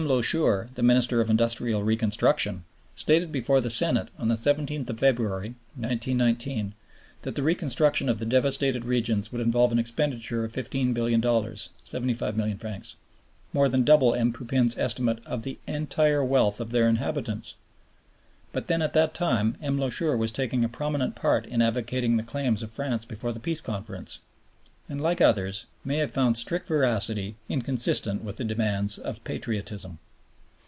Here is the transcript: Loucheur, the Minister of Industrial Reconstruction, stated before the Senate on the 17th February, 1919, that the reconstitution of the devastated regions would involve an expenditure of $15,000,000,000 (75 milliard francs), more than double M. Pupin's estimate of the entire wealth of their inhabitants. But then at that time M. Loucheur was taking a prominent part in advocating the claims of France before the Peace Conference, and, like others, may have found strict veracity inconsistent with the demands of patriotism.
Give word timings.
Loucheur, 0.07 0.67
the 0.73 0.81
Minister 0.81 1.21
of 1.21 1.29
Industrial 1.29 1.83
Reconstruction, 1.83 2.63
stated 2.95 3.31
before 3.31 3.61
the 3.61 3.69
Senate 3.69 4.09
on 4.17 4.29
the 4.29 4.33
17th 4.33 4.97
February, 4.97 5.49
1919, 5.75 6.73
that 7.21 7.35
the 7.35 7.43
reconstitution 7.43 8.09
of 8.09 8.17
the 8.17 8.25
devastated 8.25 8.83
regions 8.83 9.31
would 9.31 9.41
involve 9.41 9.71
an 9.71 9.77
expenditure 9.77 10.43
of 10.43 10.51
$15,000,000,000 10.53 11.69
(75 11.83 12.35
milliard 12.35 12.59
francs), 12.59 12.95
more 13.53 13.69
than 13.69 13.83
double 13.83 14.15
M. 14.15 14.33
Pupin's 14.33 14.75
estimate 14.75 15.19
of 15.27 15.43
the 15.43 15.59
entire 15.67 16.25
wealth 16.25 16.59
of 16.59 16.71
their 16.71 16.87
inhabitants. 16.89 17.53
But 18.51 18.65
then 18.65 18.81
at 18.81 18.93
that 18.93 19.13
time 19.13 19.55
M. 19.61 19.77
Loucheur 19.79 20.17
was 20.17 20.31
taking 20.31 20.65
a 20.65 20.69
prominent 20.69 21.15
part 21.15 21.45
in 21.45 21.61
advocating 21.61 22.17
the 22.17 22.23
claims 22.23 22.63
of 22.63 22.71
France 22.71 23.05
before 23.05 23.33
the 23.33 23.39
Peace 23.39 23.61
Conference, 23.61 24.17
and, 24.89 24.99
like 24.99 25.21
others, 25.21 25.67
may 25.85 25.97
have 25.97 26.11
found 26.11 26.35
strict 26.35 26.67
veracity 26.67 27.35
inconsistent 27.47 28.25
with 28.25 28.35
the 28.35 28.43
demands 28.43 28.97
of 28.97 29.23
patriotism. 29.23 29.97